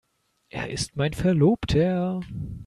Er 0.49 0.71
ist 0.71 0.95
mein 0.95 1.13
Verlobter. 1.13 2.21